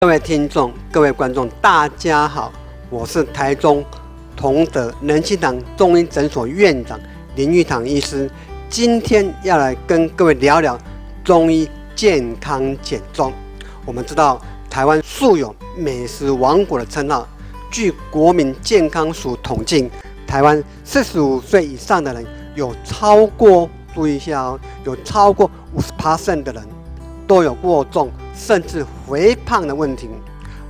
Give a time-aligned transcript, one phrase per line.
[0.00, 2.52] 各位听众、各位观众，大家好，
[2.88, 3.84] 我是台中
[4.36, 6.96] 同德仁心堂中医诊所院长
[7.34, 8.30] 林玉堂医师。
[8.70, 10.78] 今天要来跟各位聊聊
[11.24, 13.32] 中医健康减重。
[13.84, 17.26] 我们知道台湾素有“美食王国”的称号。
[17.68, 19.90] 据国民健康署统计，
[20.28, 26.62] 台湾四十五岁以上的人有超过，注意一下哦，有超过五十 percent 的人
[27.26, 28.08] 都有过重。
[28.38, 30.08] 甚至肥胖的问题，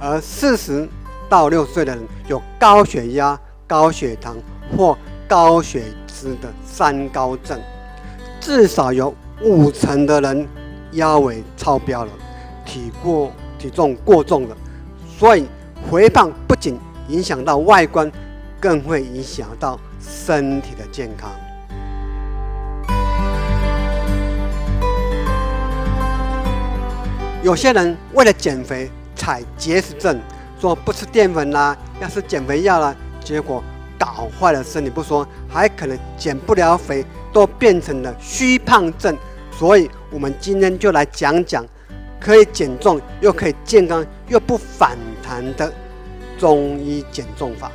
[0.00, 0.88] 而四十
[1.28, 4.36] 到六十岁的人有高血压、高血糖
[4.74, 4.96] 或
[5.28, 7.60] 高血脂的三高症，
[8.40, 10.48] 至少有五成的人
[10.92, 12.10] 腰围超标了，
[12.64, 14.56] 体过体重过重了。
[15.18, 15.46] 所以
[15.90, 18.10] 肥胖不仅影响到外观，
[18.58, 21.30] 更会影响到身体的健康。
[27.40, 30.20] 有些人为了减肥踩节食症，
[30.60, 33.62] 说不吃淀粉啦，要吃减肥药啦，结果
[33.96, 39.16] 搞坏了身体不说，还可能减不了肥，都变成了虚胖症。
[39.52, 41.64] 所以，我们今天就来讲讲
[42.18, 45.72] 可以减重又可以健康又不反弹的
[46.36, 47.70] 中医减重法。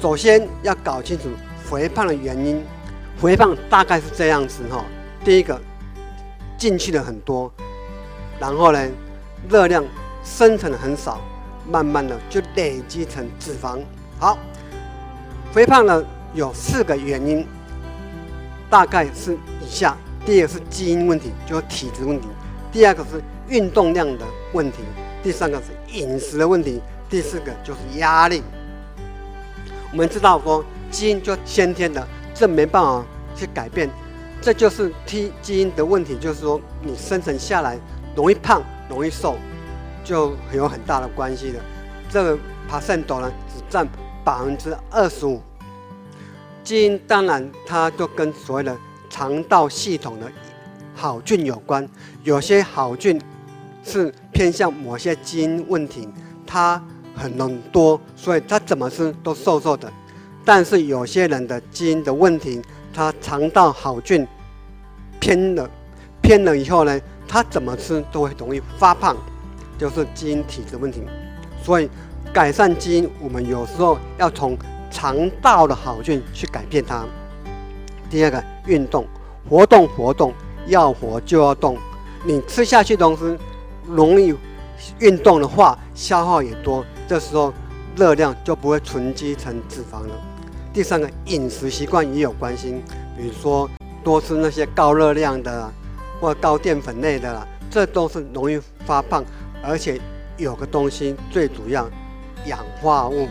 [0.00, 1.28] 首先要搞清楚
[1.68, 2.64] 肥胖的原因。
[3.18, 4.84] 肥胖大概是这样子哈，
[5.24, 5.58] 第一个
[6.58, 7.50] 进去的很多，
[8.38, 8.88] 然后呢，
[9.48, 9.82] 热量
[10.22, 11.18] 生成的很少，
[11.66, 13.80] 慢慢的就累积成脂肪。
[14.18, 14.38] 好，
[15.50, 17.46] 肥胖呢有四个原因，
[18.68, 22.28] 大概是以下：第一个是基因问题，就是体质问题；
[22.70, 24.80] 第二个是运动量的问题；
[25.22, 28.42] 第三个是饮食的问题；第四个就是压力。
[29.90, 32.06] 我们知道说基因就先天的。
[32.38, 33.02] 这没办法
[33.34, 33.88] 去改变，
[34.42, 37.78] 这就是 T 基因的问题，就是说你生存下来
[38.14, 39.36] 容易胖、容易瘦，
[40.04, 41.58] 就有很大的关系的。
[42.10, 42.38] 这个
[42.70, 43.88] percent 呢，只占
[44.22, 45.40] 百分之二十五。
[46.62, 48.76] 基因当然它就跟所谓的
[49.08, 50.30] 肠道系统的
[50.94, 51.88] 好菌有关，
[52.22, 53.20] 有些好菌
[53.82, 56.08] 是偏向某些基因问题，
[56.46, 56.82] 它
[57.14, 59.90] 很多，所以它怎么吃都瘦瘦的。
[60.46, 62.62] 但是有些人的基因的问题，
[62.94, 64.24] 他肠道好菌
[65.18, 65.68] 偏了，
[66.22, 69.16] 偏了以后呢，他怎么吃都会容易发胖，
[69.76, 71.02] 就是基因体质问题。
[71.64, 71.90] 所以
[72.32, 74.56] 改善基因，我们有时候要从
[74.88, 77.04] 肠道的好菌去改变它。
[78.08, 79.04] 第二个，运动，
[79.50, 80.32] 活动活动，
[80.68, 81.76] 要活就要动。
[82.24, 83.36] 你吃下去东西
[83.84, 84.32] 容易
[85.00, 87.52] 运动的话，消耗也多，这时候
[87.96, 90.14] 热量就不会囤积成脂肪了。
[90.70, 92.82] 第三个饮食习惯也有关系，
[93.16, 93.68] 比如说
[94.04, 95.72] 多吃那些高热量的
[96.20, 99.24] 或高淀粉类的啦，这都是容易发胖。
[99.62, 99.98] 而且
[100.36, 101.88] 有个东西最主要，
[102.44, 103.26] 氧化物。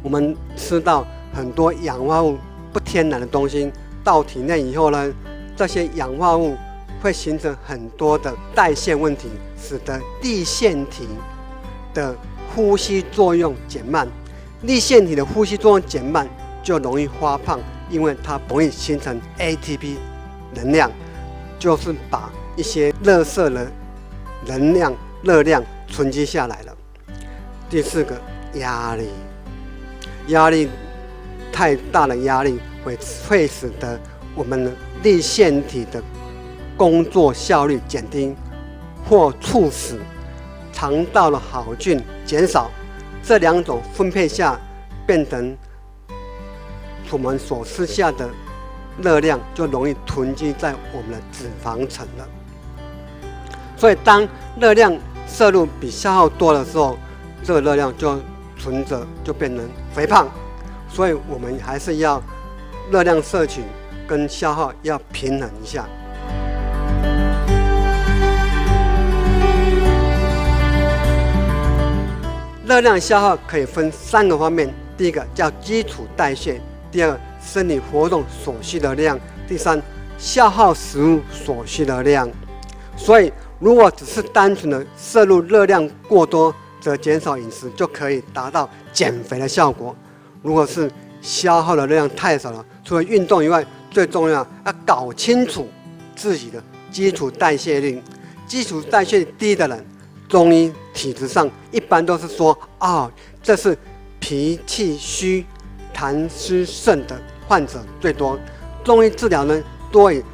[0.00, 2.38] 我们吃到很多氧化物
[2.72, 3.72] 不天然的东西
[4.04, 5.12] 到体内以后呢，
[5.56, 6.56] 这些氧化物。
[7.02, 9.28] 会形成很多的代谢问题，
[9.60, 11.08] 使得立腺体
[11.92, 12.14] 的
[12.54, 14.06] 呼吸作用减慢。
[14.62, 16.28] 立腺体的呼吸作用减慢，
[16.62, 17.58] 就容易发胖，
[17.90, 19.96] 因为它容易形成 ATP
[20.54, 20.88] 能量，
[21.58, 23.68] 就是把一些热色的
[24.46, 24.94] 能量、
[25.24, 26.76] 热量存积下来了。
[27.68, 28.20] 第四个，
[28.54, 29.08] 压力，
[30.28, 30.68] 压力
[31.52, 32.96] 太大的压力会
[33.28, 33.98] 会使得
[34.36, 34.70] 我们的
[35.02, 36.00] 立腺体的
[36.82, 38.34] 工作效率减低，
[39.08, 40.00] 或促使
[40.72, 42.68] 肠道的好菌减少，
[43.22, 44.58] 这两种分配下，
[45.06, 45.56] 变成
[47.12, 48.28] 我们所吃下的
[49.00, 52.26] 热量就容易囤积在我们的脂肪层了。
[53.76, 54.26] 所以，当
[54.58, 54.92] 热量
[55.28, 56.98] 摄入比消耗多的时候，
[57.44, 58.20] 这个热量就
[58.58, 59.64] 存着，就变成
[59.94, 60.28] 肥胖。
[60.88, 62.20] 所以我们还是要
[62.90, 63.62] 热量摄取
[64.08, 65.86] 跟消耗要平衡一下。
[72.72, 74.72] 热量消耗可以分三个方面。
[74.96, 76.58] 第一个叫基础代谢，
[76.90, 79.78] 第二个身体活动所需的量，第三
[80.16, 82.26] 消耗食物所需的量。
[82.96, 89.94] 所以，如果只是单纯的摄入热量过多，则减少饮食就可以达到减肥的效果。
[90.40, 90.90] 如果是
[91.20, 95.68] 消耗的热量太少了，除了运动以外，最重要要搞清楚
[96.16, 98.02] 自己的基础代谢率。
[98.46, 99.84] 基础代谢低的人，
[100.32, 103.12] 中医体质上一般都是说啊，
[103.42, 103.76] 这是
[104.18, 105.44] 脾气虚、
[105.94, 108.38] 痰湿盛的患者最多。
[108.82, 110.24] 中医治疗呢，多以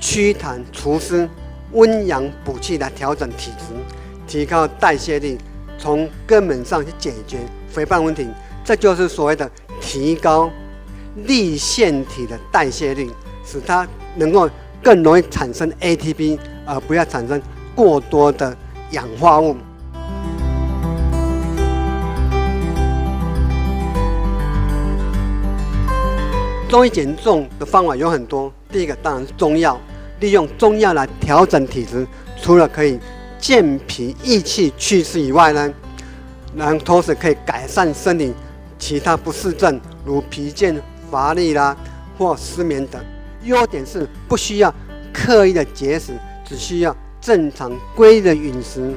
[0.00, 1.28] 祛痰除湿、
[1.72, 3.74] 温阳补气来调整体质，
[4.26, 5.36] 提高代谢率，
[5.76, 7.36] 从根本上去解决
[7.68, 8.26] 肥胖问题。
[8.64, 9.50] 这就是所谓的
[9.82, 10.50] 提高
[11.26, 13.10] 立腺体的代谢率，
[13.44, 14.48] 使它能够
[14.82, 17.38] 更容易产生 ATP，而不要产生
[17.74, 18.56] 过多的
[18.92, 19.56] 氧化物。
[26.68, 29.78] 中医减重的方法有很多，第一个当然是中药，
[30.20, 32.06] 利用中药来调整体质，
[32.40, 32.98] 除了可以
[33.38, 35.70] 健脾益气祛湿以外呢，
[36.56, 38.32] 然后同时可以改善身体
[38.78, 40.74] 其他不适症，如疲倦、
[41.10, 41.76] 乏力啦，
[42.16, 42.98] 或失眠等。
[43.44, 44.74] 优点是不需要
[45.12, 48.92] 刻意的节食，只需要正常规律的饮食，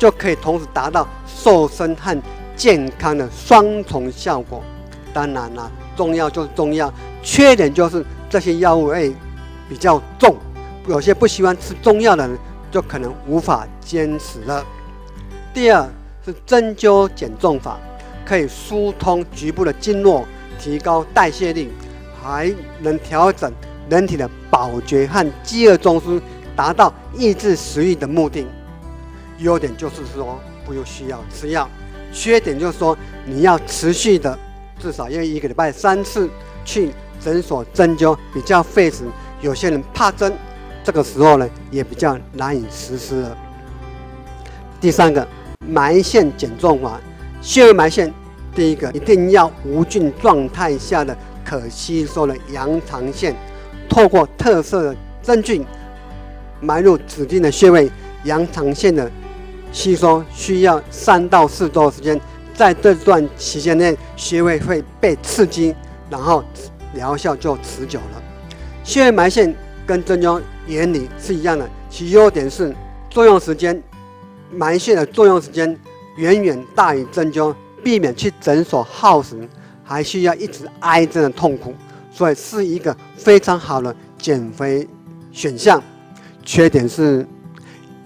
[0.00, 2.20] 就可以同时达到瘦身和
[2.56, 4.60] 健康的双重效果。
[5.12, 5.70] 当然啦。
[5.96, 6.92] 中药就是中药，
[7.22, 9.14] 缺点就是这些药物会
[9.68, 10.34] 比较重，
[10.88, 12.36] 有些不喜欢吃中药的人
[12.72, 14.66] 就可能无法坚持了。
[15.52, 15.88] 第二
[16.24, 17.78] 是针灸减重法，
[18.26, 20.26] 可以疏通局部的经络，
[20.58, 21.70] 提高代谢率，
[22.20, 23.52] 还能调整
[23.88, 26.20] 人体的饱觉和饥饿中枢，
[26.56, 28.46] 达到抑制食欲的目的。
[29.38, 31.68] 优点就是说不用需要吃药，
[32.12, 32.96] 缺点就是说
[33.26, 34.38] 你要持续的。
[34.78, 36.28] 至少要一个礼拜三次
[36.64, 36.90] 去
[37.20, 39.04] 诊所针灸，比较费时。
[39.40, 40.32] 有些人怕针，
[40.82, 43.36] 这个时候呢也比较难以实施了。
[44.80, 45.26] 第三个
[45.60, 47.00] 埋线减重法，
[47.40, 48.12] 穴位埋线，
[48.54, 53.34] 第一个一定要无菌状态下的可吸收的羊肠线，
[53.88, 55.64] 透过特色的针具
[56.60, 57.90] 埋入指定的穴位，
[58.24, 59.10] 羊肠线的
[59.72, 62.20] 吸收需要三到四周时间。
[62.54, 65.74] 在这段期间内，穴位会被刺激，
[66.08, 66.44] 然后
[66.94, 68.22] 疗效就持久了。
[68.84, 69.52] 穴位埋线
[69.84, 72.72] 跟针灸原理是一样的，其优点是
[73.10, 73.82] 作用时间，
[74.52, 75.76] 埋线的作用时间
[76.16, 77.52] 远远大于针灸，
[77.82, 79.48] 避免去诊所耗时，
[79.82, 81.74] 还需要一直挨针的痛苦，
[82.12, 84.86] 所以是一个非常好的减肥
[85.32, 85.82] 选项。
[86.44, 87.26] 缺点是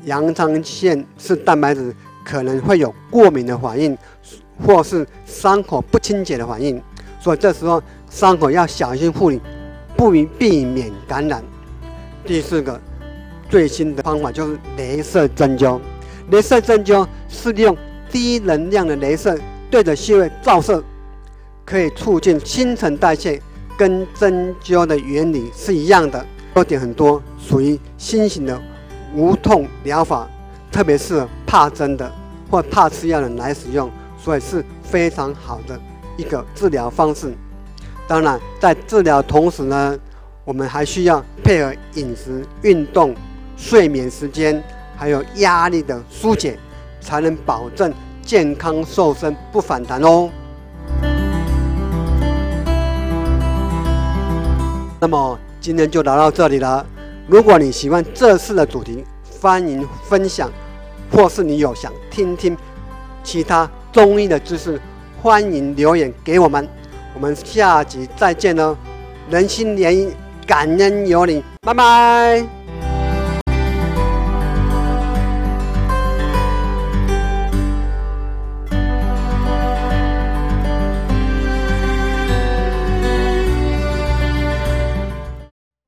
[0.05, 1.95] 羊肠线是蛋白质。
[2.25, 3.97] 可能会有过敏的反应，
[4.63, 6.79] 或是伤口不清洁的反应，
[7.19, 9.41] 所以这时候伤口要小心护理，
[9.97, 11.43] 不避免感染。
[12.27, 12.79] 第四个
[13.49, 15.81] 最新的方法就是镭射针灸。
[16.31, 17.75] 镭射针灸是利用
[18.11, 19.39] 低能量的镭射
[19.71, 20.85] 对着穴位照射，
[21.65, 23.41] 可以促进新陈代谢，
[23.79, 26.23] 跟针灸的原理是一样的，
[26.59, 28.61] 优点很多，属于新型的
[29.15, 30.29] 无痛疗法。
[30.73, 32.13] 特别是怕针的
[32.51, 33.89] 或怕吃药的来使用，
[34.19, 35.81] 所以是非常好的
[36.17, 37.33] 一个治疗方式。
[38.07, 39.97] 当然，在治疗同时呢，
[40.45, 43.15] 我们还需要配合饮食、运动、
[43.57, 44.63] 睡眠时间，
[44.97, 46.59] 还有压力的疏解，
[47.01, 50.29] 才能保证健康瘦身不反弹哦。
[55.01, 55.39] 那么
[55.69, 56.87] 今天就聊到这里了。
[57.27, 59.05] 如果你喜欢这次的主题，
[59.39, 60.51] 欢迎分享。
[61.13, 62.57] 或是你有想听听
[63.23, 64.81] 其他中医的知识，
[65.21, 66.67] 欢迎留言给我们。
[67.15, 68.75] 我们下集再见喽！
[69.29, 70.11] 人心连
[70.47, 72.47] 感恩有你，拜拜。